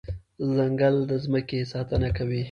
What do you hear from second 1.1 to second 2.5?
ځمکې ساتنه کوي.